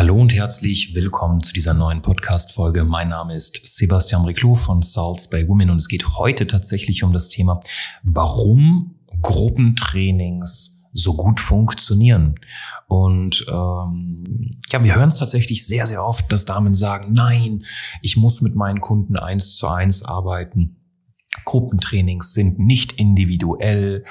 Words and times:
Hallo 0.00 0.14
und 0.14 0.32
herzlich 0.32 0.94
willkommen 0.94 1.42
zu 1.42 1.52
dieser 1.52 1.74
neuen 1.74 2.00
Podcast-Folge. 2.00 2.84
Mein 2.84 3.10
Name 3.10 3.34
ist 3.34 3.60
Sebastian 3.64 4.24
Riclo 4.24 4.54
von 4.54 4.80
Salts 4.80 5.28
by 5.28 5.46
Women 5.46 5.68
und 5.68 5.76
es 5.76 5.88
geht 5.88 6.16
heute 6.16 6.46
tatsächlich 6.46 7.02
um 7.02 7.12
das 7.12 7.28
Thema, 7.28 7.60
warum 8.02 8.94
Gruppentrainings 9.20 10.86
so 10.94 11.12
gut 11.12 11.38
funktionieren. 11.38 12.36
Und 12.88 13.44
ähm, 13.50 14.24
ja, 14.70 14.82
wir 14.82 14.94
hören 14.94 15.08
es 15.08 15.18
tatsächlich 15.18 15.66
sehr, 15.66 15.86
sehr 15.86 16.02
oft, 16.02 16.32
dass 16.32 16.46
Damen 16.46 16.72
sagen, 16.72 17.12
nein, 17.12 17.66
ich 18.00 18.16
muss 18.16 18.40
mit 18.40 18.54
meinen 18.54 18.80
Kunden 18.80 19.16
eins 19.16 19.56
zu 19.56 19.68
eins 19.68 20.02
arbeiten. 20.02 20.76
Gruppentrainings 21.44 22.32
sind 22.32 22.58
nicht 22.58 22.92
individuell 22.92 24.04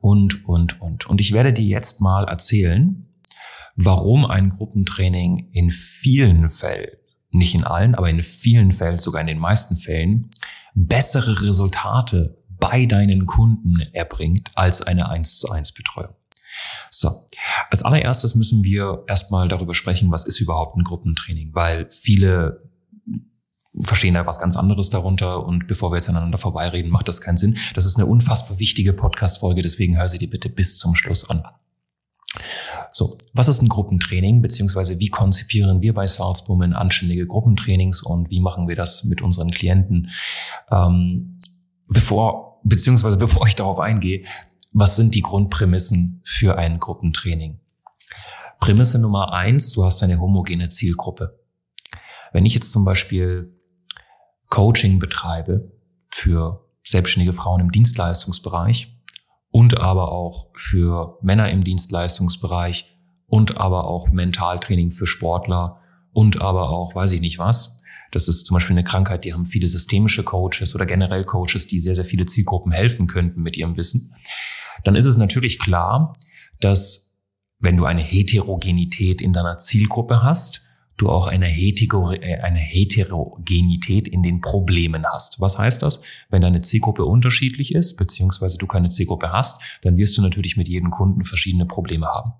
und, 0.00 0.44
und, 0.44 0.80
und. 0.80 1.06
Und 1.06 1.20
ich 1.20 1.30
werde 1.30 1.52
dir 1.52 1.66
jetzt 1.66 2.00
mal 2.00 2.24
erzählen, 2.24 3.05
warum 3.76 4.24
ein 4.24 4.48
Gruppentraining 4.48 5.50
in 5.52 5.70
vielen 5.70 6.48
Fällen, 6.48 6.96
nicht 7.30 7.54
in 7.54 7.64
allen, 7.64 7.94
aber 7.94 8.08
in 8.08 8.22
vielen 8.22 8.72
Fällen, 8.72 8.98
sogar 8.98 9.20
in 9.20 9.26
den 9.26 9.38
meisten 9.38 9.76
Fällen, 9.76 10.30
bessere 10.74 11.42
Resultate 11.42 12.42
bei 12.58 12.86
deinen 12.86 13.26
Kunden 13.26 13.80
erbringt 13.92 14.50
als 14.54 14.82
eine 14.82 15.10
1 15.10 15.38
zu 15.38 15.50
1 15.50 15.72
Betreuung. 15.72 16.14
So, 16.90 17.26
als 17.70 17.82
allererstes 17.82 18.34
müssen 18.34 18.64
wir 18.64 19.04
erstmal 19.06 19.48
darüber 19.48 19.74
sprechen, 19.74 20.10
was 20.10 20.24
ist 20.24 20.40
überhaupt 20.40 20.76
ein 20.76 20.84
Gruppentraining, 20.84 21.54
weil 21.54 21.88
viele 21.90 22.62
verstehen 23.82 24.14
da 24.14 24.26
was 24.26 24.40
ganz 24.40 24.56
anderes 24.56 24.88
darunter 24.88 25.44
und 25.44 25.66
bevor 25.66 25.92
wir 25.92 25.96
jetzt 25.96 26.08
aneinander 26.08 26.38
vorbeireden, 26.38 26.90
macht 26.90 27.08
das 27.08 27.20
keinen 27.20 27.36
Sinn. 27.36 27.58
Das 27.74 27.84
ist 27.84 27.96
eine 27.96 28.06
unfassbar 28.06 28.58
wichtige 28.58 28.94
Podcast-Folge, 28.94 29.60
deswegen 29.60 29.98
hör 29.98 30.08
sie 30.08 30.18
dir 30.18 30.30
bitte 30.30 30.48
bis 30.48 30.78
zum 30.78 30.94
Schluss 30.94 31.28
an. 31.28 31.44
So, 32.98 33.18
was 33.34 33.48
ist 33.48 33.60
ein 33.60 33.68
Gruppentraining, 33.68 34.40
beziehungsweise 34.40 34.98
wie 34.98 35.10
konzipieren 35.10 35.82
wir 35.82 35.92
bei 35.92 36.06
Salzburg 36.06 36.62
anständige 36.62 37.26
Gruppentrainings 37.26 38.02
und 38.02 38.30
wie 38.30 38.40
machen 38.40 38.68
wir 38.68 38.74
das 38.74 39.04
mit 39.04 39.20
unseren 39.20 39.50
Klienten? 39.50 40.08
Ähm, 40.70 41.32
bevor, 41.88 42.58
beziehungsweise 42.64 43.18
bevor 43.18 43.46
ich 43.46 43.54
darauf 43.54 43.80
eingehe, 43.80 44.24
was 44.72 44.96
sind 44.96 45.14
die 45.14 45.20
Grundprämissen 45.20 46.22
für 46.24 46.56
ein 46.56 46.80
Gruppentraining? 46.80 47.60
Prämisse 48.60 48.98
Nummer 48.98 49.30
eins, 49.34 49.72
du 49.72 49.84
hast 49.84 50.02
eine 50.02 50.18
homogene 50.18 50.70
Zielgruppe. 50.70 51.38
Wenn 52.32 52.46
ich 52.46 52.54
jetzt 52.54 52.72
zum 52.72 52.86
Beispiel 52.86 53.54
Coaching 54.48 55.00
betreibe 55.00 55.70
für 56.08 56.66
selbstständige 56.82 57.34
Frauen 57.34 57.60
im 57.60 57.70
Dienstleistungsbereich 57.70 58.95
und 59.56 59.80
aber 59.80 60.12
auch 60.12 60.50
für 60.54 61.18
Männer 61.22 61.50
im 61.50 61.64
Dienstleistungsbereich 61.64 62.96
und 63.26 63.56
aber 63.58 63.86
auch 63.86 64.10
Mentaltraining 64.10 64.90
für 64.90 65.06
Sportler 65.06 65.80
und 66.12 66.42
aber 66.42 66.70
auch, 66.70 66.94
weiß 66.94 67.12
ich 67.12 67.20
nicht 67.20 67.38
was. 67.38 67.80
Das 68.12 68.28
ist 68.28 68.46
zum 68.46 68.54
Beispiel 68.54 68.74
eine 68.74 68.84
Krankheit, 68.84 69.24
die 69.24 69.32
haben 69.32 69.46
viele 69.46 69.66
systemische 69.66 70.24
Coaches 70.24 70.74
oder 70.74 70.86
generell 70.86 71.24
Coaches, 71.24 71.66
die 71.66 71.80
sehr, 71.80 71.94
sehr 71.94 72.04
viele 72.04 72.26
Zielgruppen 72.26 72.72
helfen 72.72 73.06
könnten 73.06 73.42
mit 73.42 73.56
ihrem 73.56 73.76
Wissen 73.76 74.14
dann 74.86 74.96
ist 74.96 75.06
es 75.06 75.16
natürlich 75.16 75.58
klar, 75.58 76.14
dass 76.60 77.16
wenn 77.58 77.76
du 77.76 77.84
eine 77.84 78.02
Heterogenität 78.02 79.20
in 79.20 79.32
deiner 79.32 79.56
Zielgruppe 79.56 80.22
hast, 80.22 80.65
du 80.96 81.08
auch 81.08 81.26
eine, 81.26 81.46
Hetero, 81.46 82.12
äh, 82.12 82.40
eine 82.40 82.58
Heterogenität 82.58 84.08
in 84.08 84.22
den 84.22 84.40
Problemen 84.40 85.04
hast. 85.06 85.40
Was 85.40 85.58
heißt 85.58 85.82
das? 85.82 86.00
Wenn 86.30 86.42
deine 86.42 86.62
Zielgruppe 86.62 87.04
unterschiedlich 87.04 87.74
ist, 87.74 87.96
beziehungsweise 87.96 88.58
du 88.58 88.66
keine 88.66 88.88
Zielgruppe 88.88 89.32
hast, 89.32 89.62
dann 89.82 89.96
wirst 89.96 90.16
du 90.16 90.22
natürlich 90.22 90.56
mit 90.56 90.68
jedem 90.68 90.90
Kunden 90.90 91.24
verschiedene 91.24 91.66
Probleme 91.66 92.06
haben. 92.06 92.32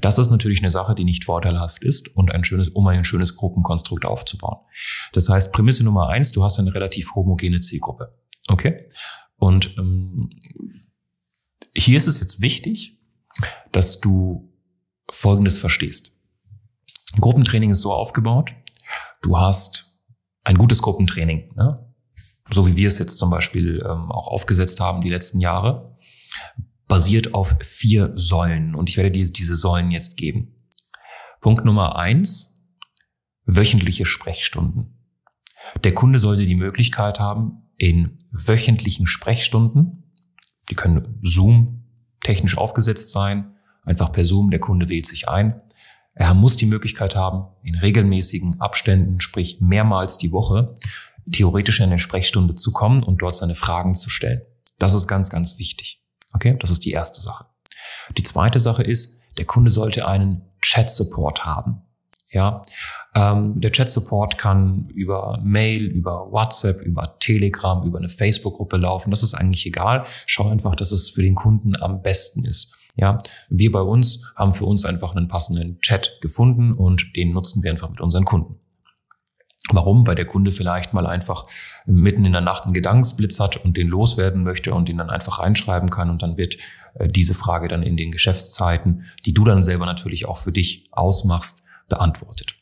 Das 0.00 0.18
ist 0.18 0.30
natürlich 0.30 0.60
eine 0.60 0.70
Sache, 0.70 0.94
die 0.94 1.04
nicht 1.04 1.24
vorteilhaft 1.24 1.84
ist 1.84 2.14
und 2.16 2.32
ein 2.32 2.44
schönes, 2.44 2.68
um 2.68 2.86
ein 2.86 3.04
schönes 3.04 3.36
Gruppenkonstrukt 3.36 4.04
aufzubauen. 4.04 4.58
Das 5.12 5.28
heißt, 5.28 5.52
Prämisse 5.52 5.84
Nummer 5.84 6.08
eins, 6.08 6.32
du 6.32 6.42
hast 6.42 6.58
eine 6.58 6.74
relativ 6.74 7.14
homogene 7.14 7.60
Zielgruppe. 7.60 8.14
Okay? 8.48 8.88
Und 9.36 9.76
ähm, 9.78 10.30
hier 11.76 11.96
ist 11.96 12.06
es 12.06 12.20
jetzt 12.20 12.40
wichtig, 12.40 12.98
dass 13.72 14.00
du 14.00 14.52
Folgendes 15.10 15.58
verstehst. 15.58 16.17
Gruppentraining 17.20 17.70
ist 17.70 17.80
so 17.80 17.92
aufgebaut, 17.92 18.54
du 19.22 19.38
hast 19.38 19.98
ein 20.44 20.56
gutes 20.56 20.82
Gruppentraining, 20.82 21.54
ne? 21.56 21.94
so 22.50 22.66
wie 22.66 22.76
wir 22.76 22.88
es 22.88 22.98
jetzt 22.98 23.18
zum 23.18 23.30
Beispiel 23.30 23.84
ähm, 23.84 24.10
auch 24.10 24.28
aufgesetzt 24.28 24.80
haben 24.80 25.02
die 25.02 25.10
letzten 25.10 25.40
Jahre, 25.40 25.96
basiert 26.86 27.34
auf 27.34 27.56
vier 27.60 28.12
Säulen 28.14 28.74
und 28.74 28.88
ich 28.88 28.96
werde 28.96 29.10
dir 29.10 29.24
diese 29.24 29.56
Säulen 29.56 29.90
jetzt 29.90 30.16
geben. 30.16 30.64
Punkt 31.40 31.64
Nummer 31.64 31.96
eins, 31.96 32.64
wöchentliche 33.44 34.06
Sprechstunden. 34.06 35.04
Der 35.84 35.92
Kunde 35.92 36.18
sollte 36.18 36.46
die 36.46 36.54
Möglichkeit 36.54 37.20
haben, 37.20 37.70
in 37.76 38.16
wöchentlichen 38.32 39.06
Sprechstunden 39.06 40.08
die 40.70 40.74
können 40.74 41.18
Zoom 41.22 41.84
technisch 42.20 42.58
aufgesetzt 42.58 43.10
sein, 43.10 43.56
einfach 43.84 44.12
per 44.12 44.24
Zoom, 44.24 44.50
der 44.50 44.60
Kunde 44.60 44.88
wählt 44.88 45.06
sich 45.06 45.28
ein. 45.28 45.60
Er 46.18 46.34
muss 46.34 46.56
die 46.56 46.66
Möglichkeit 46.66 47.14
haben, 47.14 47.46
in 47.62 47.76
regelmäßigen 47.76 48.60
Abständen, 48.60 49.20
sprich 49.20 49.60
mehrmals 49.60 50.18
die 50.18 50.32
Woche, 50.32 50.74
theoretisch 51.30 51.78
in 51.78 51.86
eine 51.86 52.00
Sprechstunde 52.00 52.56
zu 52.56 52.72
kommen 52.72 53.04
und 53.04 53.22
dort 53.22 53.36
seine 53.36 53.54
Fragen 53.54 53.94
zu 53.94 54.10
stellen. 54.10 54.42
Das 54.80 54.94
ist 54.94 55.06
ganz, 55.06 55.30
ganz 55.30 55.58
wichtig. 55.60 56.02
Okay, 56.32 56.56
das 56.58 56.70
ist 56.70 56.84
die 56.84 56.90
erste 56.90 57.20
Sache. 57.20 57.46
Die 58.16 58.24
zweite 58.24 58.58
Sache 58.58 58.82
ist, 58.82 59.20
der 59.36 59.44
Kunde 59.44 59.70
sollte 59.70 60.08
einen 60.08 60.42
Chat-Support 60.60 61.44
haben. 61.44 61.82
Ja, 62.30 62.62
ähm, 63.14 63.60
der 63.60 63.70
Chat-Support 63.70 64.38
kann 64.38 64.88
über 64.88 65.40
Mail, 65.44 65.84
über 65.84 66.32
WhatsApp, 66.32 66.82
über 66.82 67.16
Telegram, 67.20 67.86
über 67.86 67.98
eine 67.98 68.08
Facebook-Gruppe 68.08 68.76
laufen. 68.76 69.10
Das 69.12 69.22
ist 69.22 69.34
eigentlich 69.34 69.66
egal. 69.66 70.04
Schau 70.26 70.48
einfach, 70.48 70.74
dass 70.74 70.90
es 70.90 71.10
für 71.10 71.22
den 71.22 71.36
Kunden 71.36 71.80
am 71.80 72.02
besten 72.02 72.44
ist. 72.44 72.77
Ja, 73.00 73.16
wir 73.48 73.70
bei 73.70 73.80
uns 73.80 74.32
haben 74.34 74.52
für 74.52 74.66
uns 74.66 74.84
einfach 74.84 75.14
einen 75.14 75.28
passenden 75.28 75.78
Chat 75.80 76.18
gefunden 76.20 76.72
und 76.72 77.14
den 77.16 77.32
nutzen 77.32 77.62
wir 77.62 77.70
einfach 77.70 77.88
mit 77.88 78.00
unseren 78.00 78.24
Kunden. 78.24 78.56
Warum? 79.70 80.06
Weil 80.06 80.16
der 80.16 80.24
Kunde 80.24 80.50
vielleicht 80.50 80.94
mal 80.94 81.06
einfach 81.06 81.44
mitten 81.86 82.24
in 82.24 82.32
der 82.32 82.40
Nacht 82.40 82.64
einen 82.64 82.72
Gedankensblitz 82.72 83.38
hat 83.38 83.56
und 83.56 83.76
den 83.76 83.86
loswerden 83.86 84.42
möchte 84.42 84.74
und 84.74 84.88
den 84.88 84.98
dann 84.98 85.10
einfach 85.10 85.38
reinschreiben 85.40 85.90
kann 85.90 86.10
und 86.10 86.22
dann 86.22 86.36
wird 86.36 86.56
äh, 86.94 87.08
diese 87.08 87.34
Frage 87.34 87.68
dann 87.68 87.84
in 87.84 87.96
den 87.96 88.10
Geschäftszeiten, 88.10 89.04
die 89.26 89.34
du 89.34 89.44
dann 89.44 89.62
selber 89.62 89.86
natürlich 89.86 90.26
auch 90.26 90.38
für 90.38 90.52
dich 90.52 90.88
ausmachst, 90.90 91.66
beantwortet. 91.88 92.56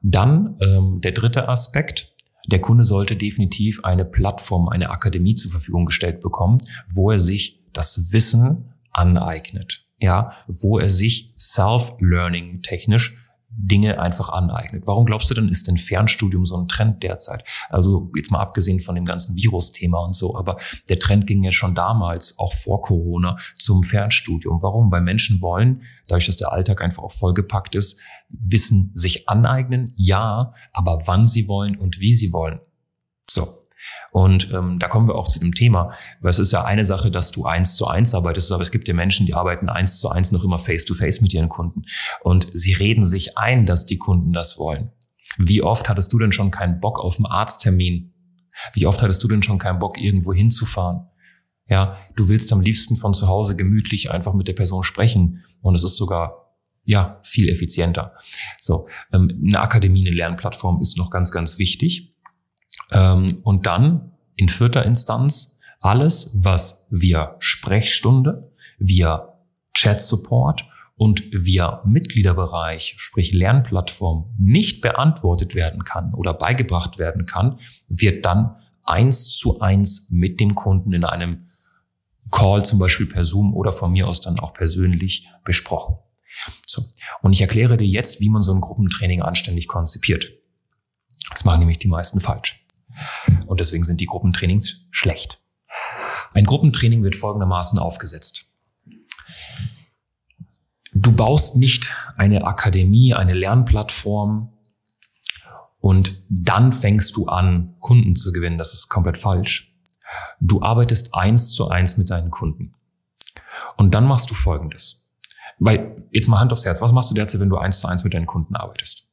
Dann 0.00 0.56
ähm, 0.60 1.00
der 1.00 1.12
dritte 1.12 1.48
Aspekt. 1.48 2.12
Der 2.46 2.60
Kunde 2.60 2.84
sollte 2.84 3.16
definitiv 3.16 3.84
eine 3.84 4.04
Plattform, 4.04 4.68
eine 4.68 4.90
Akademie 4.90 5.34
zur 5.34 5.50
Verfügung 5.50 5.86
gestellt 5.86 6.20
bekommen, 6.20 6.58
wo 6.88 7.10
er 7.10 7.18
sich 7.18 7.62
das 7.72 8.12
Wissen 8.12 8.73
aneignet. 8.94 9.86
Ja, 10.00 10.30
wo 10.46 10.78
er 10.78 10.88
sich 10.88 11.34
Self-Learning 11.38 12.62
technisch 12.62 13.16
Dinge 13.56 14.00
einfach 14.00 14.30
aneignet. 14.30 14.84
Warum 14.86 15.04
glaubst 15.04 15.30
du 15.30 15.34
denn, 15.34 15.48
ist 15.48 15.68
denn 15.68 15.78
Fernstudium 15.78 16.44
so 16.44 16.56
ein 16.56 16.68
Trend 16.68 17.02
derzeit? 17.02 17.44
Also 17.68 18.10
jetzt 18.16 18.30
mal 18.30 18.40
abgesehen 18.40 18.80
von 18.80 18.94
dem 18.94 19.04
ganzen 19.04 19.36
Virus-Thema 19.36 19.98
und 20.00 20.14
so, 20.14 20.36
aber 20.36 20.58
der 20.88 20.98
Trend 20.98 21.26
ging 21.26 21.42
ja 21.44 21.52
schon 21.52 21.74
damals, 21.74 22.38
auch 22.38 22.52
vor 22.52 22.82
Corona, 22.82 23.36
zum 23.54 23.84
Fernstudium. 23.84 24.62
Warum? 24.62 24.90
Weil 24.90 25.02
Menschen 25.02 25.40
wollen, 25.40 25.82
dadurch, 26.08 26.26
dass 26.26 26.36
der 26.36 26.52
Alltag 26.52 26.82
einfach 26.82 27.02
auch 27.02 27.12
vollgepackt 27.12 27.74
ist, 27.74 28.00
Wissen 28.28 28.90
sich 28.94 29.28
aneignen, 29.28 29.92
ja, 29.94 30.54
aber 30.72 31.06
wann 31.06 31.24
sie 31.24 31.46
wollen 31.46 31.76
und 31.76 32.00
wie 32.00 32.12
sie 32.12 32.32
wollen. 32.32 32.58
So, 33.30 33.46
und 34.12 34.52
ähm, 34.52 34.78
da 34.78 34.88
kommen 34.88 35.08
wir 35.08 35.16
auch 35.16 35.28
zu 35.28 35.40
dem 35.40 35.54
Thema, 35.54 35.92
weil 36.20 36.30
es 36.30 36.38
ist 36.38 36.52
ja 36.52 36.64
eine 36.64 36.84
Sache, 36.84 37.10
dass 37.10 37.32
du 37.32 37.46
eins 37.46 37.76
zu 37.76 37.86
eins 37.86 38.14
arbeitest, 38.14 38.52
aber 38.52 38.62
es 38.62 38.70
gibt 38.70 38.86
ja 38.86 38.94
Menschen, 38.94 39.26
die 39.26 39.34
arbeiten 39.34 39.68
eins 39.68 39.98
zu 39.98 40.08
eins 40.08 40.30
noch 40.32 40.44
immer 40.44 40.58
face 40.58 40.84
to 40.84 40.94
face 40.94 41.20
mit 41.20 41.34
ihren 41.34 41.48
Kunden. 41.48 41.82
Und 42.22 42.48
sie 42.52 42.74
reden 42.74 43.04
sich 43.04 43.36
ein, 43.36 43.66
dass 43.66 43.86
die 43.86 43.98
Kunden 43.98 44.32
das 44.32 44.58
wollen. 44.58 44.92
Wie 45.36 45.62
oft 45.62 45.88
hattest 45.88 46.12
du 46.12 46.18
denn 46.18 46.32
schon 46.32 46.50
keinen 46.50 46.80
Bock 46.80 47.00
auf 47.00 47.16
einen 47.16 47.26
Arzttermin? 47.26 48.14
Wie 48.72 48.86
oft 48.86 49.02
hattest 49.02 49.22
du 49.24 49.28
denn 49.28 49.42
schon 49.42 49.58
keinen 49.58 49.80
Bock, 49.80 50.00
irgendwo 50.00 50.32
hinzufahren? 50.32 51.08
Ja, 51.68 51.96
du 52.14 52.28
willst 52.28 52.52
am 52.52 52.60
liebsten 52.60 52.96
von 52.96 53.14
zu 53.14 53.26
Hause 53.26 53.56
gemütlich 53.56 54.10
einfach 54.10 54.34
mit 54.34 54.46
der 54.46 54.52
Person 54.52 54.84
sprechen. 54.84 55.44
Und 55.62 55.74
es 55.74 55.82
ist 55.82 55.96
sogar 55.96 56.44
ja, 56.84 57.18
viel 57.24 57.48
effizienter. 57.48 58.14
So, 58.60 58.88
ähm, 59.12 59.42
eine 59.44 59.60
Akademie, 59.60 60.06
eine 60.06 60.14
Lernplattform 60.14 60.80
ist 60.80 60.98
noch 60.98 61.10
ganz, 61.10 61.32
ganz 61.32 61.58
wichtig. 61.58 62.13
Ähm, 62.90 63.40
und 63.44 63.66
dann 63.66 64.12
in 64.36 64.48
vierter 64.48 64.84
Instanz 64.84 65.58
alles, 65.80 66.38
was 66.42 66.88
via 66.90 67.36
Sprechstunde, 67.38 68.52
via 68.78 69.38
Chat-Support 69.74 70.66
und 70.96 71.24
via 71.32 71.82
Mitgliederbereich, 71.84 72.94
sprich 72.96 73.32
Lernplattform, 73.32 74.34
nicht 74.38 74.80
beantwortet 74.80 75.54
werden 75.54 75.84
kann 75.84 76.14
oder 76.14 76.34
beigebracht 76.34 76.98
werden 76.98 77.26
kann, 77.26 77.58
wird 77.88 78.24
dann 78.24 78.56
eins 78.84 79.30
zu 79.30 79.60
eins 79.60 80.10
mit 80.10 80.40
dem 80.40 80.54
Kunden 80.54 80.92
in 80.92 81.04
einem 81.04 81.46
Call, 82.30 82.64
zum 82.64 82.78
Beispiel 82.78 83.06
per 83.06 83.24
Zoom 83.24 83.54
oder 83.54 83.72
von 83.72 83.92
mir 83.92 84.08
aus 84.08 84.20
dann 84.20 84.40
auch 84.40 84.54
persönlich 84.54 85.28
besprochen. 85.44 85.96
So. 86.66 86.82
Und 87.22 87.32
ich 87.32 87.40
erkläre 87.40 87.76
dir 87.76 87.86
jetzt, 87.86 88.20
wie 88.20 88.28
man 88.28 88.42
so 88.42 88.52
ein 88.54 88.60
Gruppentraining 88.60 89.22
anständig 89.22 89.68
konzipiert. 89.68 90.32
Das 91.30 91.44
machen 91.44 91.60
nämlich 91.60 91.78
die 91.78 91.88
meisten 91.88 92.20
falsch. 92.20 92.63
Und 93.46 93.60
deswegen 93.60 93.84
sind 93.84 94.00
die 94.00 94.06
Gruppentrainings 94.06 94.88
schlecht. 94.90 95.40
Ein 96.32 96.44
Gruppentraining 96.44 97.02
wird 97.02 97.16
folgendermaßen 97.16 97.78
aufgesetzt. 97.78 98.46
Du 100.92 101.12
baust 101.12 101.56
nicht 101.56 101.92
eine 102.16 102.44
Akademie, 102.44 103.14
eine 103.14 103.34
Lernplattform 103.34 104.52
und 105.80 106.24
dann 106.30 106.72
fängst 106.72 107.16
du 107.16 107.26
an, 107.26 107.74
Kunden 107.80 108.14
zu 108.14 108.32
gewinnen. 108.32 108.58
Das 108.58 108.72
ist 108.72 108.88
komplett 108.88 109.18
falsch. 109.18 109.76
Du 110.40 110.62
arbeitest 110.62 111.14
eins 111.14 111.50
zu 111.50 111.68
eins 111.68 111.96
mit 111.96 112.10
deinen 112.10 112.30
Kunden. 112.30 112.74
Und 113.76 113.94
dann 113.94 114.06
machst 114.06 114.30
du 114.30 114.34
Folgendes. 114.34 115.12
Weil, 115.58 116.08
jetzt 116.10 116.28
mal 116.28 116.40
Hand 116.40 116.52
aufs 116.52 116.64
Herz, 116.64 116.80
was 116.80 116.92
machst 116.92 117.10
du 117.10 117.14
derzeit, 117.14 117.40
wenn 117.40 117.50
du 117.50 117.56
eins 117.58 117.80
zu 117.80 117.88
eins 117.88 118.04
mit 118.04 118.14
deinen 118.14 118.26
Kunden 118.26 118.56
arbeitest? 118.56 119.03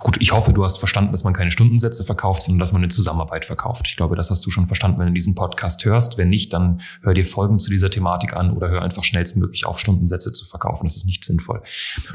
Gut, 0.00 0.16
ich 0.20 0.32
hoffe, 0.32 0.52
du 0.52 0.62
hast 0.62 0.78
verstanden, 0.78 1.10
dass 1.10 1.24
man 1.24 1.32
keine 1.32 1.50
Stundensätze 1.50 2.04
verkauft, 2.04 2.42
sondern 2.42 2.60
dass 2.60 2.72
man 2.72 2.82
eine 2.82 2.88
Zusammenarbeit 2.88 3.44
verkauft. 3.44 3.86
Ich 3.88 3.96
glaube, 3.96 4.14
das 4.14 4.30
hast 4.30 4.46
du 4.46 4.50
schon 4.50 4.68
verstanden, 4.68 5.00
wenn 5.00 5.08
du 5.08 5.12
diesen 5.12 5.34
Podcast 5.34 5.84
hörst. 5.84 6.18
Wenn 6.18 6.28
nicht, 6.28 6.52
dann 6.52 6.80
hör 7.02 7.14
dir 7.14 7.24
Folgen 7.24 7.58
zu 7.58 7.68
dieser 7.68 7.90
Thematik 7.90 8.34
an 8.34 8.52
oder 8.52 8.68
hör 8.68 8.82
einfach 8.82 9.02
schnellstmöglich 9.02 9.66
auf, 9.66 9.80
Stundensätze 9.80 10.32
zu 10.32 10.46
verkaufen. 10.46 10.86
Das 10.86 10.96
ist 10.96 11.06
nicht 11.06 11.24
sinnvoll. 11.24 11.62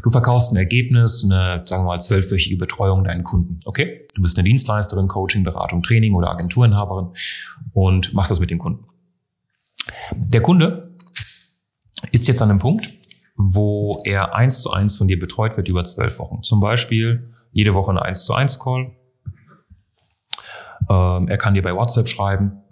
Du 0.01 0.09
verkaufst 0.09 0.53
ein 0.53 0.56
Ergebnis, 0.56 1.25
eine, 1.25 1.63
sagen 1.65 1.83
wir 1.83 1.88
mal, 1.88 2.00
zwölfwöchige 2.00 2.56
Betreuung 2.56 3.03
deinen 3.03 3.24
Kunden. 3.24 3.59
Okay? 3.65 4.07
Du 4.15 4.21
bist 4.21 4.38
eine 4.38 4.47
Dienstleisterin, 4.47 5.09
Coaching, 5.09 5.44
Beratung, 5.44 5.83
Training 5.83 6.13
oder 6.13 6.29
Agenturinhaberin 6.31 7.07
und 7.74 8.13
machst 8.13 8.31
das 8.31 8.39
mit 8.39 8.50
dem 8.50 8.59
Kunden. 8.59 8.86
Der 10.15 10.41
Kunde 10.41 10.95
ist 12.12 12.29
jetzt 12.29 12.41
an 12.41 12.50
einem 12.50 12.59
Punkt, 12.59 12.89
wo 13.35 14.01
er 14.06 14.35
eins 14.35 14.62
zu 14.62 14.71
eins 14.71 14.95
von 14.95 15.07
dir 15.07 15.19
betreut 15.19 15.57
wird 15.57 15.68
über 15.68 15.83
zwölf 15.83 16.19
Wochen. 16.19 16.44
Zum 16.44 16.59
Beispiel 16.59 17.31
jede 17.51 17.74
Woche 17.74 17.91
ein 17.91 17.97
1 17.97 18.25
zu 18.25 18.33
1 18.33 18.59
Call. 18.59 18.91
Ähm, 20.89 21.27
er 21.27 21.38
kann 21.38 21.53
dir 21.53 21.62
bei 21.62 21.75
WhatsApp 21.75 22.07
schreiben 22.07 22.63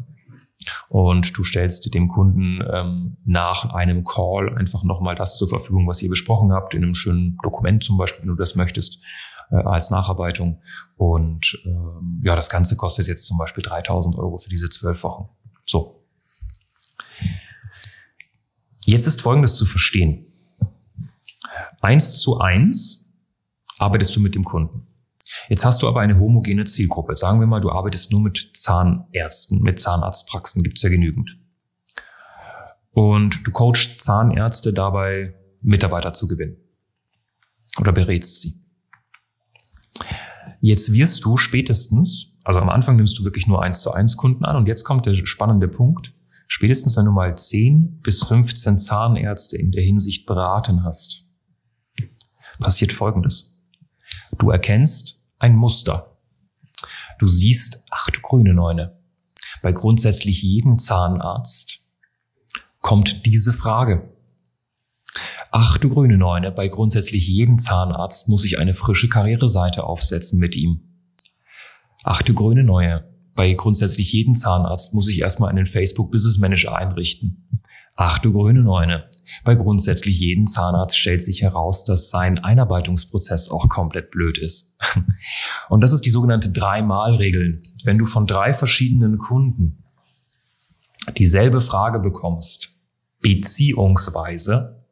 und 0.90 1.38
du 1.38 1.44
stellst 1.44 1.94
dem 1.94 2.10
Kunden 2.10 2.62
ähm, 2.70 3.18
nach 3.26 3.74
einem 3.74 4.04
Call 4.04 4.56
einfach 4.58 4.84
nochmal 4.84 5.16
das 5.16 5.38
zur 5.38 5.48
Verfügung, 5.48 5.88
was 5.88 6.02
ihr 6.02 6.10
besprochen 6.10 6.52
habt, 6.52 6.74
in 6.74 6.84
einem 6.84 6.96
schönen 6.96 7.38
Dokument 7.44 7.84
zum 7.84 7.98
Beispiel, 7.98 8.22
wenn 8.22 8.30
du 8.30 8.36
das 8.36 8.56
möchtest, 8.56 9.02
äh, 9.52 9.56
als 9.56 9.90
Nacharbeitung. 9.90 10.62
Und 10.98 11.58
ähm, 11.66 12.22
ja, 12.24 12.36
das 12.36 12.50
Ganze 12.50 12.76
kostet 12.76 13.08
jetzt 13.08 13.26
zum 13.26 13.38
Beispiel 13.38 13.64
3000 13.64 14.18
Euro 14.18 14.38
für 14.38 14.50
diese 14.50 14.70
zwölf 14.70 15.04
Wochen. 15.04 15.30
So. 15.66 16.04
Jetzt 18.86 19.08
ist 19.08 19.22
Folgendes 19.22 19.56
zu 19.56 19.66
verstehen. 19.66 20.31
Eins 21.82 22.20
zu 22.20 22.40
eins 22.40 23.12
arbeitest 23.80 24.16
du 24.16 24.20
mit 24.20 24.36
dem 24.36 24.44
Kunden. 24.44 24.88
Jetzt 25.50 25.66
hast 25.66 25.82
du 25.82 25.88
aber 25.88 26.02
eine 26.02 26.20
homogene 26.20 26.66
Zielgruppe. 26.66 27.16
Sagen 27.16 27.40
wir 27.40 27.48
mal, 27.48 27.62
du 27.62 27.72
arbeitest 27.72 28.12
nur 28.12 28.22
mit 28.22 28.52
Zahnärzten, 28.54 29.62
mit 29.62 29.82
Zahnarztpraxen, 29.82 30.62
gibt's 30.64 30.84
ja 30.84 30.90
genügend. 30.90 31.38
Und 32.92 33.48
du 33.48 33.52
coachst 33.52 34.02
Zahnärzte 34.02 34.74
dabei, 34.74 35.34
Mitarbeiter 35.62 36.14
zu 36.14 36.28
gewinnen. 36.28 36.58
Oder 37.80 37.94
berätst 37.94 38.42
sie. 38.42 38.54
Jetzt 40.60 40.94
wirst 40.94 41.24
du 41.26 41.38
spätestens, 41.38 42.38
also 42.44 42.60
am 42.60 42.70
Anfang 42.70 42.98
nimmst 42.98 43.18
du 43.18 43.24
wirklich 43.24 43.48
nur 43.48 43.64
eins 43.64 43.82
zu 43.82 43.92
eins 43.92 44.18
Kunden 44.18 44.46
an 44.46 44.58
und 44.58 44.68
jetzt 44.68 44.84
kommt 44.84 45.06
der 45.06 45.16
spannende 45.26 45.68
Punkt. 45.68 46.14
Spätestens, 46.48 46.98
wenn 46.98 47.06
du 47.06 47.12
mal 47.12 47.36
10 47.36 48.02
bis 48.02 48.24
15 48.24 48.78
Zahnärzte 48.78 49.58
in 49.58 49.72
der 49.72 49.84
Hinsicht 49.84 50.28
beraten 50.28 50.84
hast, 50.84 51.31
passiert 52.62 52.94
Folgendes. 52.94 53.62
Du 54.38 54.50
erkennst 54.50 55.26
ein 55.40 55.58
Muster. 55.58 56.18
Du 57.20 57.28
siehst, 57.28 57.86
ach 57.92 58.10
du 58.10 58.22
grüne 58.22 58.54
Neune, 58.54 58.98
bei 59.62 59.74
grundsätzlich 59.74 60.42
jedem 60.42 60.78
Zahnarzt 60.78 61.88
kommt 62.80 63.26
diese 63.26 63.52
Frage. 63.52 64.16
Ach 65.52 65.78
du 65.78 65.90
grüne 65.90 66.18
Neune, 66.18 66.52
bei 66.52 66.70
grundsätzlich 66.70 67.28
jedem 67.28 67.58
Zahnarzt 67.58 68.30
muss 68.30 68.46
ich 68.46 68.58
eine 68.58 68.74
frische 68.74 69.10
Karriereseite 69.10 69.84
aufsetzen 69.84 70.40
mit 70.40 70.56
ihm. 70.56 71.04
Ach 72.04 72.22
du 72.22 72.34
grüne 72.34 72.64
Neue, 72.64 73.12
bei 73.36 73.54
grundsätzlich 73.54 74.14
jedem 74.14 74.34
Zahnarzt 74.34 74.94
muss 74.94 75.10
ich 75.10 75.20
erstmal 75.20 75.50
einen 75.50 75.66
Facebook 75.66 76.12
Business 76.12 76.38
Manager 76.38 76.76
einrichten. 76.76 77.50
Ach 77.98 78.18
du 78.18 78.34
grüne 78.34 78.62
Neune. 78.62 79.11
Bei 79.44 79.56
grundsätzlich 79.56 80.20
jedem 80.20 80.48
Zahnarzt 80.48 80.98
stellt 80.98 81.24
sich 81.24 81.42
heraus, 81.42 81.86
dass 81.86 82.10
sein 82.10 82.40
Einarbeitungsprozess 82.40 83.50
auch 83.50 83.68
komplett 83.70 84.12
blöd 84.12 84.38
ist. 84.38 84.78
Und 85.70 85.82
das 85.82 85.94
ist 85.94 86.06
die 86.06 86.10
sogenannte 86.10 86.52
Drei-Mal-Regel. 86.52 87.62
Wenn 87.84 87.98
du 87.98 88.06
von 88.06 88.28
drei 88.28 88.54
verschiedenen 88.54 89.18
Kunden 89.18 89.84
dieselbe 91.18 91.62
Frage 91.62 92.00
bekommst, 92.00 92.80
beziehungsweise 93.22 94.86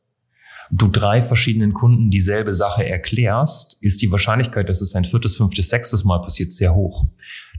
du 0.72 0.88
drei 0.88 1.22
verschiedenen 1.22 1.74
Kunden 1.74 2.10
dieselbe 2.10 2.54
Sache 2.54 2.88
erklärst, 2.88 3.82
ist 3.82 4.02
die 4.02 4.12
Wahrscheinlichkeit, 4.12 4.70
dass 4.70 4.82
es 4.82 4.96
ein 4.96 5.06
viertes, 5.06 5.36
fünftes, 5.36 5.70
sechstes 5.70 6.04
Mal 6.04 6.20
passiert, 6.20 6.52
sehr 6.52 6.76
hoch. 6.76 7.06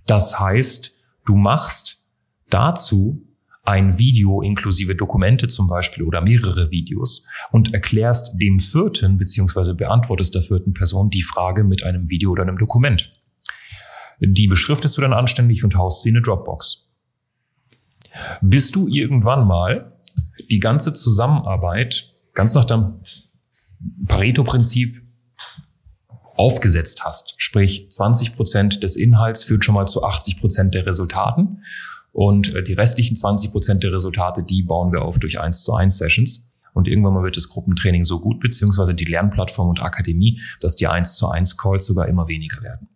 Das 0.07 0.39
heißt, 0.39 0.93
du 1.27 1.37
machst 1.37 2.05
dazu 2.49 3.27
ein 3.71 3.99
Video 3.99 4.43
inklusive 4.43 4.97
Dokumente 4.97 5.47
zum 5.47 5.69
Beispiel 5.69 6.03
oder 6.03 6.21
mehrere 6.21 6.73
Videos 6.73 7.25
und 7.53 7.73
erklärst 7.73 8.41
dem 8.41 8.59
vierten 8.59 9.17
beziehungsweise 9.17 9.77
beantwortest 9.77 10.35
der 10.35 10.43
vierten 10.43 10.75
Person 10.75 11.09
die 11.09 11.23
Frage 11.23 11.63
mit 11.63 11.85
einem 11.85 12.11
Video 12.11 12.33
oder 12.33 12.43
einem 12.43 12.59
Dokument. 12.59 13.13
Die 14.19 14.49
beschriftest 14.49 14.97
du 14.97 15.03
dann 15.03 15.13
anständig 15.13 15.63
und 15.63 15.77
haust 15.77 16.03
sie 16.03 16.09
in 16.09 16.17
eine 16.17 16.23
Dropbox. 16.23 16.91
Bis 18.43 18.73
du 18.73 18.89
irgendwann 18.89 19.47
mal 19.47 19.97
die 20.51 20.59
ganze 20.59 20.93
Zusammenarbeit 20.93 22.17
ganz 22.35 22.55
nach 22.55 22.65
dem 22.65 22.95
Pareto-Prinzip 24.09 25.01
aufgesetzt 26.37 27.05
hast. 27.05 27.35
Sprich, 27.37 27.89
20 27.89 28.35
Prozent 28.35 28.83
des 28.83 28.97
Inhalts 28.97 29.45
führt 29.45 29.65
schon 29.65 29.77
mal 29.77 29.87
zu 29.87 30.03
80 30.03 30.41
Prozent 30.41 30.75
der 30.75 30.87
Resultaten 30.87 31.63
und 32.13 32.55
äh, 32.55 32.63
die 32.63 32.75
restlichen 32.75 33.17
20 33.17 33.53
Prozent 33.53 33.83
der 33.83 33.93
Resultate, 33.93 34.43
die 34.43 34.63
bauen 34.63 34.93
wir 34.93 35.03
auf 35.03 35.19
durch 35.19 35.41
1 35.41 35.63
zu 35.63 35.75
1 35.75 35.99
Sessions. 35.99 36.47
Und 36.73 36.87
irgendwann 36.87 37.15
mal 37.15 37.25
wird 37.25 37.37
das 37.37 37.49
Gruppentraining 37.49 38.05
so 38.05 38.21
gut, 38.21 38.39
beziehungsweise 38.39 38.95
die 38.95 39.05
Lernplattform 39.05 39.69
und 39.69 39.83
Akademie, 39.83 40.41
dass 40.61 40.77
die 40.77 40.87
1 40.87 41.17
zu 41.17 41.29
1 41.29 41.57
Calls 41.57 41.85
sogar 41.85 42.07
immer 42.07 42.29
weniger 42.29 42.63
werden. 42.63 42.89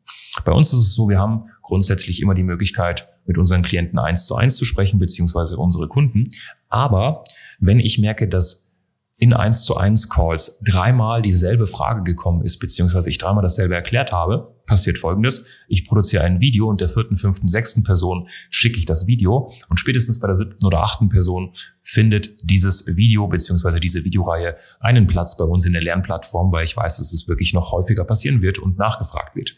Bei 0.44 0.52
uns 0.52 0.72
ist 0.72 0.80
es 0.80 0.94
so, 0.94 1.08
wir 1.08 1.18
haben 1.18 1.50
grundsätzlich 1.62 2.22
immer 2.22 2.34
die 2.34 2.42
Möglichkeit, 2.42 3.08
mit 3.26 3.38
unseren 3.38 3.62
Klienten 3.62 3.98
1 3.98 4.26
zu 4.26 4.36
1 4.36 4.56
zu 4.56 4.64
sprechen, 4.64 4.98
beziehungsweise 4.98 5.56
unsere 5.56 5.88
Kunden. 5.88 6.24
Aber 6.68 7.24
wenn 7.58 7.80
ich 7.80 7.98
merke, 7.98 8.28
dass 8.28 8.73
in 9.18 9.32
1 9.32 9.64
zu 9.64 9.76
1 9.76 10.10
Calls 10.10 10.60
dreimal 10.64 11.22
dieselbe 11.22 11.66
Frage 11.66 12.02
gekommen 12.02 12.42
ist, 12.42 12.58
beziehungsweise 12.58 13.08
ich 13.10 13.18
dreimal 13.18 13.42
dasselbe 13.42 13.74
erklärt 13.74 14.12
habe, 14.12 14.54
passiert 14.66 14.98
folgendes. 14.98 15.46
Ich 15.68 15.86
produziere 15.86 16.24
ein 16.24 16.40
Video 16.40 16.68
und 16.68 16.80
der 16.80 16.88
vierten, 16.88 17.16
fünften, 17.16 17.46
sechsten 17.46 17.84
Person 17.84 18.28
schicke 18.50 18.78
ich 18.78 18.86
das 18.86 19.06
Video 19.06 19.52
und 19.68 19.78
spätestens 19.78 20.18
bei 20.18 20.26
der 20.26 20.36
siebten 20.36 20.66
oder 20.66 20.82
achten 20.82 21.08
Person 21.08 21.52
findet 21.82 22.50
dieses 22.50 22.96
Video 22.96 23.28
beziehungsweise 23.28 23.78
diese 23.78 24.04
Videoreihe 24.04 24.56
einen 24.80 25.06
Platz 25.06 25.36
bei 25.36 25.44
uns 25.44 25.64
in 25.64 25.72
der 25.72 25.82
Lernplattform, 25.82 26.50
weil 26.50 26.64
ich 26.64 26.76
weiß, 26.76 26.96
dass 26.96 27.12
es 27.12 27.28
wirklich 27.28 27.52
noch 27.52 27.72
häufiger 27.72 28.04
passieren 28.04 28.42
wird 28.42 28.58
und 28.58 28.78
nachgefragt 28.78 29.36
wird. 29.36 29.56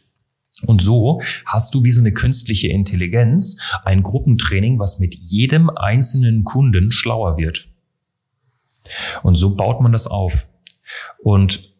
Und 0.66 0.80
so 0.80 1.20
hast 1.44 1.75
du 1.75 1.84
wie 1.84 1.90
so 1.90 2.00
eine 2.00 2.12
künstliche 2.12 2.68
Intelligenz 2.68 3.60
ein 3.84 4.02
Gruppentraining, 4.02 4.78
was 4.78 5.00
mit 5.00 5.14
jedem 5.14 5.70
einzelnen 5.70 6.44
Kunden 6.44 6.90
schlauer 6.90 7.36
wird. 7.36 7.68
Und 9.23 9.35
so 9.37 9.57
baut 9.57 9.81
man 9.81 9.93
das 9.93 10.07
auf. 10.07 10.47
Und 11.19 11.76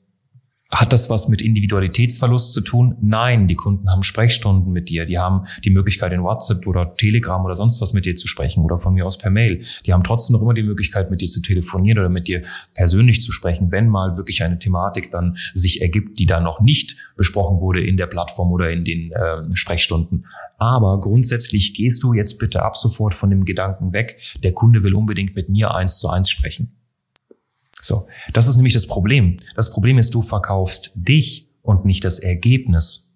Hat 0.73 0.93
das 0.93 1.09
was 1.11 1.29
mit 1.29 1.41
Individualitätsverlust 1.41 2.53
zu 2.53 2.61
tun? 2.61 2.97
Nein, 3.01 3.47
die 3.47 3.55
Kunden 3.55 3.89
haben 3.89 4.03
Sprechstunden 4.03 4.73
mit 4.73 4.89
dir. 4.89 5.05
Die 5.05 5.17
haben 5.17 5.45
die 5.65 5.71
Möglichkeit 5.71 6.13
in 6.13 6.25
WhatsApp 6.25 6.67
oder 6.67 6.97
Telegram 6.97 7.45
oder 7.45 7.55
sonst 7.55 7.81
was 7.81 7.93
mit 7.93 8.05
dir 8.05 8.17
zu 8.17 8.27
sprechen 8.27 8.65
oder 8.65 8.77
von 8.77 8.95
mir 8.95 9.07
aus 9.07 9.17
per 9.17 9.31
Mail. 9.31 9.65
Die 9.87 9.93
haben 9.93 10.03
trotzdem 10.03 10.35
noch 10.35 10.43
immer 10.43 10.55
die 10.55 10.65
Möglichkeit, 10.65 11.09
mit 11.09 11.21
dir 11.21 11.29
zu 11.29 11.41
telefonieren 11.41 12.01
oder 12.01 12.09
mit 12.09 12.27
dir 12.27 12.43
persönlich 12.75 13.23
zu 13.23 13.31
sprechen, 13.31 13.71
wenn 13.71 13.89
mal 13.89 14.17
wirklich 14.17 14.43
eine 14.43 14.59
Thematik 14.59 15.13
dann 15.13 15.37
sich 15.55 15.83
ergibt, 15.83 16.19
die 16.19 16.27
da 16.27 16.41
noch 16.41 16.61
nicht 16.61 16.97
besprochen 17.17 17.61
wurde 17.61 17.87
in 17.87 17.97
der 17.97 18.07
Plattform 18.09 18.51
oder 18.51 18.69
in 18.73 18.85
den 18.85 19.13
äh, 19.13 19.45
Sprechstunden. 19.55 20.27
Aber 20.59 20.99
grundsätzlich 20.99 21.75
gehst 21.75 22.03
du 22.03 22.13
jetzt 22.13 22.41
bitte 22.41 22.63
ab 22.63 22.77
sofort 22.77 23.15
von 23.15 23.31
dem 23.31 23.45
Gedanken 23.45 23.93
weg, 23.93 24.21
der 24.43 24.53
Kunde 24.53 24.83
will 24.83 24.95
unbedingt 24.95 25.37
mit 25.37 25.49
mir 25.49 25.77
eins 25.77 26.01
zu 26.01 26.09
eins 26.09 26.29
sprechen. 26.29 26.76
So, 27.87 28.09
das 28.33 28.49
ist 28.49 28.57
nämlich 28.57 28.75
das 28.75 28.89
Problem. 28.89 29.37
Das 29.55 29.71
Problem 29.71 29.97
ist, 29.97 30.13
du 30.13 30.21
verkaufst 30.21 30.91
dich 30.97 31.49
und 31.63 31.85
nicht 31.85 32.05
das 32.05 32.19
Ergebnis. 32.19 33.15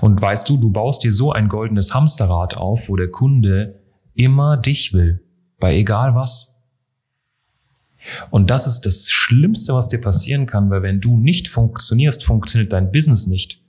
Und 0.00 0.20
weißt 0.20 0.48
du, 0.48 0.56
du 0.56 0.70
baust 0.70 1.04
dir 1.04 1.12
so 1.12 1.30
ein 1.30 1.46
goldenes 1.46 1.94
Hamsterrad 1.94 2.56
auf, 2.56 2.88
wo 2.88 2.96
der 2.96 3.12
Kunde 3.12 3.80
immer 4.14 4.56
dich 4.56 4.92
will, 4.94 5.24
bei 5.60 5.76
egal 5.76 6.16
was. 6.16 6.60
Und 8.30 8.50
das 8.50 8.66
ist 8.66 8.80
das 8.80 9.10
Schlimmste, 9.10 9.74
was 9.74 9.88
dir 9.88 10.00
passieren 10.00 10.46
kann, 10.46 10.70
weil 10.70 10.82
wenn 10.82 11.00
du 11.00 11.16
nicht 11.16 11.46
funktionierst, 11.46 12.24
funktioniert 12.24 12.72
dein 12.72 12.90
Business 12.90 13.28
nicht. 13.28 13.62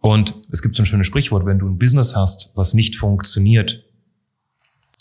Und 0.00 0.34
es 0.50 0.62
gibt 0.62 0.74
so 0.74 0.82
ein 0.82 0.86
schönes 0.86 1.06
Sprichwort, 1.06 1.44
wenn 1.44 1.58
du 1.58 1.68
ein 1.68 1.76
Business 1.76 2.16
hast, 2.16 2.52
was 2.54 2.72
nicht 2.72 2.96
funktioniert, 2.96 3.84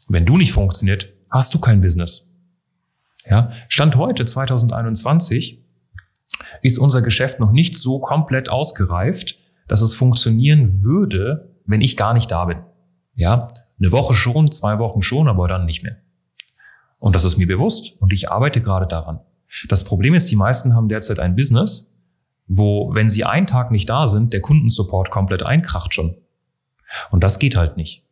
wenn 0.10 0.26
du 0.26 0.36
nicht 0.36 0.52
funktioniert, 0.52 1.14
hast 1.30 1.54
du 1.54 1.60
kein 1.60 1.80
Business. 1.80 2.28
Ja, 3.30 3.52
Stand 3.68 3.96
heute 3.98 4.26
2021 4.26 5.64
ist 6.62 6.78
unser 6.78 7.02
Geschäft 7.02 7.40
noch 7.40 7.52
nicht 7.52 7.78
so 7.78 8.00
komplett 8.00 8.50
ausgereift, 8.50 9.38
dass 9.68 9.82
es 9.82 9.96
funktionieren 9.96 10.84
würde, 10.84 11.54
wenn 11.66 11.82
ich 11.82 11.98
gar 11.98 12.14
nicht 12.14 12.32
da 12.32 12.46
bin. 12.46 12.60
Ja, 13.16 13.50
eine 13.80 13.92
Woche 13.92 14.14
schon, 14.14 14.52
zwei 14.52 14.80
Wochen 14.80 15.02
schon, 15.02 15.28
aber 15.28 15.48
dann 15.48 15.66
nicht 15.66 15.84
mehr. 15.84 15.98
Und 17.00 17.16
das 17.16 17.26
ist 17.26 17.38
mir 17.38 17.48
bewusst 17.48 18.02
und 18.02 18.14
ich 18.14 18.32
arbeite 18.32 18.62
gerade 18.62 18.88
daran. 18.88 19.20
Das 19.70 19.84
Problem 19.84 20.14
ist, 20.14 20.32
die 20.32 20.36
meisten 20.36 20.74
haben 20.74 20.90
derzeit 20.90 21.20
ein 21.20 21.36
Business, 21.36 21.94
wo, 22.48 22.94
wenn 22.94 23.10
sie 23.10 23.26
einen 23.26 23.48
Tag 23.48 23.72
nicht 23.72 23.90
da 23.90 24.08
sind, 24.08 24.34
der 24.34 24.42
Kundensupport 24.42 25.12
komplett 25.12 25.44
einkracht 25.44 25.94
schon. 25.94 26.16
Und 27.12 27.24
das 27.24 27.40
geht 27.40 27.56
halt 27.56 27.78
nicht. 27.78 28.07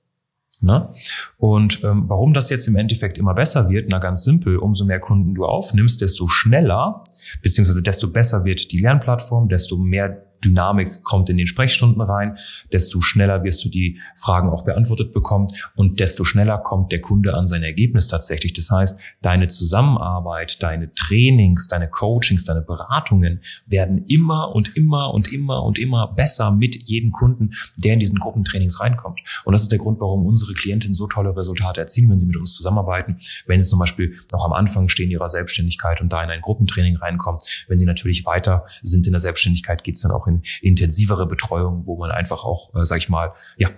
Ne? 0.62 0.90
Und 1.38 1.84
ähm, 1.84 2.04
warum 2.08 2.34
das 2.34 2.50
jetzt 2.50 2.68
im 2.68 2.76
Endeffekt 2.76 3.18
immer 3.18 3.34
besser 3.34 3.70
wird, 3.70 3.90
na 3.90 4.00
ganz 4.00 4.24
simpel, 4.24 4.58
umso 4.58 4.86
mehr 4.86 5.00
Kunden 5.00 5.36
du 5.36 5.46
aufnimmst, 5.46 6.02
desto 6.02 6.28
schneller, 6.28 7.04
beziehungsweise 7.42 7.84
desto 7.84 8.12
besser 8.12 8.46
wird 8.46 8.72
die 8.72 8.80
Lernplattform, 8.80 9.50
desto 9.50 9.78
mehr 9.78 10.26
Dynamik 10.46 11.04
kommt 11.04 11.30
in 11.30 11.38
den 11.38 11.48
Sprechstunden 11.48 12.02
rein, 12.02 12.38
desto 12.72 13.02
schneller 13.02 13.44
wirst 13.44 13.66
du 13.66 13.70
die 13.70 14.00
Fragen 14.16 14.50
auch 14.50 14.64
beantwortet 14.64 15.12
bekommen 15.12 15.48
und 15.76 16.00
desto 16.00 16.24
schneller 16.24 16.58
kommt 16.58 16.92
der 16.92 17.02
Kunde 17.02 17.34
an 17.34 17.48
sein 17.48 17.64
Ergebnis 17.64 18.08
tatsächlich. 18.08 18.54
Das 18.54 18.70
heißt, 18.72 19.00
deine 19.22 19.48
Zusammenarbeit, 19.48 20.62
deine 20.62 20.94
Trainings, 20.94 21.68
deine 21.68 21.90
Coachings, 21.90 22.46
deine 22.46 22.62
Beratungen 22.62 23.42
werden 23.66 24.06
immer 24.08 24.56
und 24.56 24.76
immer 24.76 25.14
und 25.14 25.32
immer 25.32 25.64
und 25.64 25.80
immer 25.80 26.14
besser 26.14 26.52
mit 26.52 26.76
jedem 26.88 27.12
Kunden, 27.12 27.52
der 27.78 27.94
in 27.94 28.00
diesen 28.00 28.20
Gruppentrainings 28.20 28.80
reinkommt. 28.80 29.20
Und 29.44 29.54
das 29.54 29.64
ist 29.64 29.72
der 29.72 29.80
Grund, 29.80 30.00
warum 30.00 30.26
unsere 30.26 30.54
Klientinnen 30.54 30.94
so 30.94 31.08
tolle 31.08 31.36
Resultate 31.36 31.82
erzielen, 31.82 32.10
wenn 32.10 32.20
sie 32.20 32.26
mit 32.26 32.38
uns 32.38 32.56
zusammenarbeiten, 32.56 33.20
wenn 33.48 33.60
sie 33.60 33.68
zum 33.68 33.80
Beispiel 33.80 34.16
noch 34.32 34.46
am 34.46 34.54
Anfang 34.54 34.90
stehen 34.90 35.10
ihrer 35.10 35.28
Selbstständigkeit 35.28 36.02
und 36.02 36.10
da 36.10 36.24
in 36.24 36.30
ein 36.30 36.42
Gruppentraining 36.42 36.98
reinkommen. 36.98 37.40
Wenn 37.68 37.78
sie 37.78 37.86
natürlich 37.86 38.26
weiter 38.26 38.66
sind 38.84 39.08
in 39.08 39.14
der 39.14 39.20
Selbstständigkeit, 39.20 39.84
geht 39.84 39.96
es 39.96 40.02
dann 40.02 40.12
auch 40.12 40.28
in 40.28 40.35
intensivere 40.62 41.28
Betreuung, 41.28 41.86
wo 41.86 41.98
man 41.98 42.12
einfach 42.12 42.44
auch, 42.44 42.74
äh, 42.76 42.86
sag 42.86 42.98
ich 42.98 43.10
mal, 43.10 43.34
ja, 43.58 43.70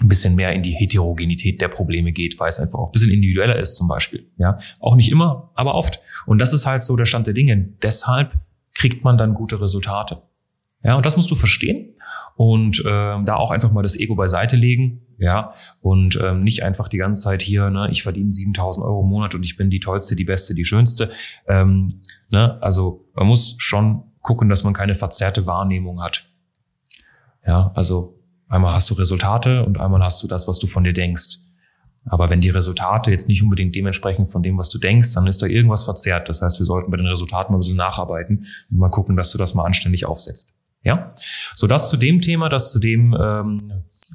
ein 0.00 0.08
bisschen 0.08 0.34
mehr 0.34 0.52
in 0.52 0.62
die 0.62 0.72
Heterogenität 0.72 1.60
der 1.60 1.68
Probleme 1.68 2.10
geht, 2.10 2.40
weil 2.40 2.48
es 2.48 2.58
einfach 2.58 2.78
auch 2.78 2.88
ein 2.88 2.92
bisschen 2.92 3.10
individueller 3.10 3.56
ist 3.56 3.76
zum 3.76 3.86
Beispiel. 3.86 4.28
Ja, 4.38 4.58
auch 4.80 4.96
nicht 4.96 5.10
immer, 5.10 5.52
aber 5.54 5.74
oft. 5.74 6.00
Und 6.26 6.40
das 6.40 6.52
ist 6.52 6.66
halt 6.66 6.82
so 6.82 6.96
der 6.96 7.06
Stand 7.06 7.26
der 7.28 7.34
Dinge. 7.34 7.68
Deshalb 7.82 8.34
kriegt 8.74 9.04
man 9.04 9.16
dann 9.16 9.34
gute 9.34 9.60
Resultate. 9.60 10.22
Ja, 10.82 10.96
und 10.96 11.06
das 11.06 11.16
musst 11.16 11.30
du 11.30 11.34
verstehen 11.34 11.94
und 12.36 12.80
äh, 12.80 13.22
da 13.22 13.36
auch 13.36 13.50
einfach 13.50 13.72
mal 13.72 13.82
das 13.82 13.96
Ego 13.96 14.16
beiseite 14.16 14.56
legen, 14.56 15.00
ja, 15.16 15.54
und 15.80 16.18
ähm, 16.22 16.42
nicht 16.42 16.62
einfach 16.62 16.88
die 16.88 16.98
ganze 16.98 17.22
Zeit 17.22 17.40
hier, 17.40 17.70
ne, 17.70 17.88
ich 17.90 18.02
verdiene 18.02 18.32
7000 18.32 18.84
Euro 18.84 19.00
im 19.00 19.08
Monat 19.08 19.34
und 19.34 19.44
ich 19.44 19.56
bin 19.56 19.70
die 19.70 19.80
tollste, 19.80 20.16
die 20.16 20.24
beste, 20.24 20.54
die 20.54 20.64
schönste. 20.64 21.10
Ähm, 21.46 21.98
ne, 22.28 22.60
also 22.60 23.06
man 23.14 23.28
muss 23.28 23.54
schon 23.58 24.02
gucken, 24.24 24.48
dass 24.48 24.64
man 24.64 24.72
keine 24.72 24.94
verzerrte 24.96 25.46
Wahrnehmung 25.46 26.02
hat. 26.02 26.24
Ja, 27.46 27.70
also 27.74 28.18
einmal 28.48 28.72
hast 28.72 28.90
du 28.90 28.94
Resultate 28.94 29.64
und 29.64 29.78
einmal 29.78 30.02
hast 30.02 30.22
du 30.22 30.26
das, 30.26 30.48
was 30.48 30.58
du 30.58 30.66
von 30.66 30.82
dir 30.82 30.94
denkst. 30.94 31.38
Aber 32.06 32.30
wenn 32.30 32.40
die 32.40 32.50
Resultate 32.50 33.10
jetzt 33.10 33.28
nicht 33.28 33.42
unbedingt 33.42 33.74
dementsprechend 33.74 34.28
von 34.28 34.42
dem, 34.42 34.58
was 34.58 34.68
du 34.70 34.78
denkst, 34.78 35.12
dann 35.14 35.26
ist 35.26 35.42
da 35.42 35.46
irgendwas 35.46 35.84
verzerrt. 35.84 36.28
Das 36.28 36.42
heißt, 36.42 36.58
wir 36.58 36.66
sollten 36.66 36.90
bei 36.90 36.96
den 36.96 37.06
Resultaten 37.06 37.52
mal 37.52 37.58
ein 37.58 37.60
bisschen 37.60 37.76
nacharbeiten 37.76 38.44
und 38.70 38.78
mal 38.78 38.90
gucken, 38.90 39.16
dass 39.16 39.30
du 39.30 39.38
das 39.38 39.54
mal 39.54 39.64
anständig 39.64 40.06
aufsetzt. 40.06 40.58
Ja, 40.82 41.14
so 41.54 41.66
das 41.66 41.88
zu 41.88 41.96
dem 41.96 42.20
Thema, 42.20 42.48
das 42.48 42.72
zu 42.72 42.78
dem 42.78 43.16
ähm, 43.18 43.58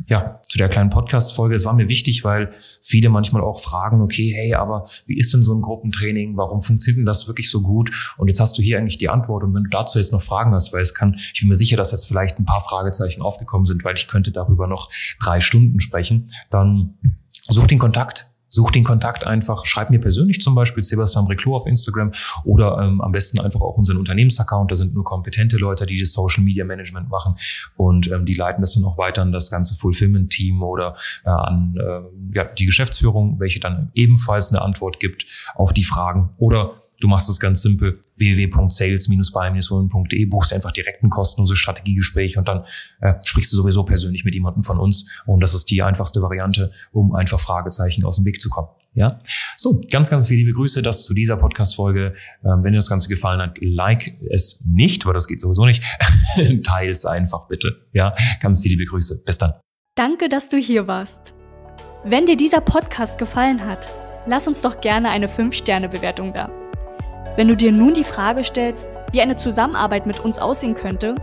ja, 0.07 0.41
zu 0.49 0.57
der 0.57 0.69
kleinen 0.69 0.89
Podcast-Folge. 0.89 1.55
Es 1.55 1.65
war 1.65 1.73
mir 1.73 1.87
wichtig, 1.87 2.23
weil 2.23 2.53
viele 2.81 3.09
manchmal 3.09 3.41
auch 3.41 3.59
fragen, 3.59 4.01
okay, 4.01 4.31
hey, 4.33 4.55
aber 4.55 4.87
wie 5.05 5.17
ist 5.17 5.33
denn 5.33 5.43
so 5.43 5.53
ein 5.53 5.61
Gruppentraining? 5.61 6.37
Warum 6.37 6.61
funktioniert 6.61 6.99
denn 6.99 7.05
das 7.05 7.27
wirklich 7.27 7.49
so 7.49 7.61
gut? 7.61 8.15
Und 8.17 8.27
jetzt 8.27 8.39
hast 8.39 8.57
du 8.57 8.61
hier 8.61 8.77
eigentlich 8.77 8.97
die 8.97 9.09
Antwort. 9.09 9.43
Und 9.43 9.53
wenn 9.53 9.63
du 9.63 9.69
dazu 9.69 9.99
jetzt 9.99 10.11
noch 10.11 10.21
Fragen 10.21 10.53
hast, 10.53 10.73
weil 10.73 10.81
es 10.81 10.93
kann, 10.93 11.19
ich 11.33 11.41
bin 11.41 11.49
mir 11.49 11.55
sicher, 11.55 11.77
dass 11.77 11.91
jetzt 11.91 12.07
vielleicht 12.07 12.39
ein 12.39 12.45
paar 12.45 12.61
Fragezeichen 12.61 13.21
aufgekommen 13.21 13.65
sind, 13.65 13.83
weil 13.83 13.95
ich 13.95 14.07
könnte 14.07 14.31
darüber 14.31 14.67
noch 14.67 14.89
drei 15.19 15.39
Stunden 15.39 15.79
sprechen, 15.79 16.31
dann 16.49 16.97
such 17.43 17.67
den 17.67 17.79
Kontakt 17.79 18.29
Such 18.49 18.71
den 18.71 18.83
Kontakt 18.83 19.25
einfach, 19.25 19.65
schreib 19.65 19.89
mir 19.89 19.99
persönlich 19.99 20.41
zum 20.41 20.55
Beispiel 20.55 20.83
Sebastian 20.83 21.25
Breclo 21.25 21.55
auf 21.55 21.67
Instagram 21.67 22.11
oder 22.43 22.79
ähm, 22.79 23.01
am 23.01 23.11
besten 23.11 23.39
einfach 23.39 23.61
auch 23.61 23.77
unseren 23.77 23.97
Unternehmensaccount. 23.97 24.71
Da 24.71 24.75
sind 24.75 24.93
nur 24.93 25.03
kompetente 25.03 25.57
Leute, 25.57 25.85
die 25.85 25.99
das 25.99 26.13
Social 26.13 26.43
Media 26.43 26.65
Management 26.65 27.09
machen 27.09 27.35
und 27.77 28.11
ähm, 28.11 28.25
die 28.25 28.33
leiten 28.33 28.61
das 28.61 28.73
dann 28.73 28.83
auch 28.85 28.97
weiter 28.97 29.21
an 29.21 29.31
das 29.31 29.51
ganze 29.51 29.75
Fulfillment-Team 29.75 30.63
oder 30.63 30.95
äh, 31.23 31.29
an 31.29 31.75
äh, 31.77 32.37
ja, 32.37 32.43
die 32.45 32.65
Geschäftsführung, 32.65 33.39
welche 33.39 33.59
dann 33.59 33.91
ebenfalls 33.93 34.49
eine 34.49 34.61
Antwort 34.61 34.99
gibt 34.99 35.25
auf 35.55 35.73
die 35.73 35.83
Fragen 35.83 36.29
oder 36.37 36.73
Du 36.99 37.07
machst 37.07 37.29
es 37.29 37.39
ganz 37.39 37.61
simpel, 37.61 37.99
www.sales-by-women.de, 38.17 40.25
buchst 40.25 40.53
einfach 40.53 40.71
direkt 40.71 41.03
ein 41.03 41.09
kostenloses 41.09 41.57
Strategiegespräch 41.57 42.37
und 42.37 42.47
dann 42.47 42.65
äh, 42.99 43.13
sprichst 43.25 43.53
du 43.53 43.57
sowieso 43.57 43.83
persönlich 43.83 44.25
mit 44.25 44.33
jemandem 44.33 44.63
von 44.63 44.79
uns. 44.79 45.09
Und 45.25 45.41
das 45.41 45.53
ist 45.53 45.69
die 45.69 45.81
einfachste 45.81 46.21
Variante, 46.21 46.71
um 46.91 47.15
einfach 47.15 47.39
Fragezeichen 47.39 48.03
aus 48.03 48.17
dem 48.17 48.25
Weg 48.25 48.41
zu 48.41 48.49
kommen. 48.49 48.67
Ja, 48.93 49.19
so 49.55 49.81
ganz, 49.91 50.09
ganz 50.09 50.27
viele 50.27 50.39
liebe 50.39 50.53
Grüße, 50.53 50.81
das 50.81 51.05
zu 51.05 51.13
dieser 51.13 51.37
Podcast-Folge. 51.37 52.15
Ähm, 52.43 52.63
wenn 52.63 52.73
dir 52.73 52.79
das 52.79 52.89
Ganze 52.89 53.07
gefallen 53.07 53.39
hat, 53.39 53.57
like 53.61 54.17
es 54.29 54.65
nicht, 54.65 55.05
weil 55.05 55.13
das 55.13 55.27
geht 55.27 55.39
sowieso 55.39 55.65
nicht. 55.65 55.83
Teil 56.63 56.89
es 56.89 57.05
einfach 57.05 57.47
bitte. 57.47 57.85
Ja, 57.93 58.13
ganz 58.41 58.61
viele 58.61 58.75
liebe 58.75 58.89
Grüße. 58.89 59.23
Bis 59.25 59.37
dann. 59.37 59.53
Danke, 59.95 60.27
dass 60.27 60.49
du 60.49 60.57
hier 60.57 60.87
warst. 60.87 61.33
Wenn 62.03 62.25
dir 62.25 62.37
dieser 62.37 62.61
Podcast 62.61 63.17
gefallen 63.17 63.65
hat, 63.65 63.87
lass 64.25 64.47
uns 64.47 64.61
doch 64.61 64.81
gerne 64.81 65.09
eine 65.09 65.27
5-Sterne-Bewertung 65.27 66.33
da. 66.33 66.49
Wenn 67.39 67.47
du 67.47 67.55
dir 67.55 67.71
nun 67.71 67.93
die 67.93 68.03
Frage 68.03 68.43
stellst, 68.43 68.97
wie 69.13 69.21
eine 69.21 69.37
Zusammenarbeit 69.37 70.05
mit 70.05 70.19
uns 70.19 70.39
aussehen 70.39 70.75
könnte, 70.75 71.15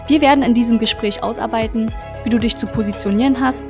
Wir 0.07 0.21
werden 0.21 0.45
in 0.45 0.55
diesem 0.55 0.79
Gespräch 0.79 1.25
ausarbeiten, 1.25 1.91
wie 2.23 2.31
du 2.31 2.39
dich 2.39 2.57
zu 2.57 2.69
positionieren 2.69 3.41
hast, 3.41 3.67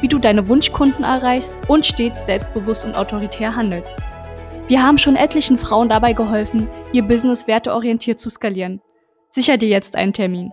wie 0.00 0.06
du 0.06 0.20
deine 0.20 0.48
Wunschkunden 0.48 1.02
erreichst 1.02 1.68
und 1.68 1.84
stets 1.84 2.24
selbstbewusst 2.24 2.84
und 2.84 2.96
autoritär 2.96 3.56
handelst. 3.56 3.98
Wir 4.68 4.80
haben 4.80 4.98
schon 4.98 5.16
etlichen 5.16 5.58
Frauen 5.58 5.88
dabei 5.88 6.12
geholfen, 6.12 6.68
ihr 6.92 7.02
Business 7.02 7.48
werteorientiert 7.48 8.20
zu 8.20 8.30
skalieren. 8.30 8.80
Sicher 9.30 9.56
dir 9.56 9.70
jetzt 9.70 9.96
einen 9.96 10.12
Termin. 10.12 10.52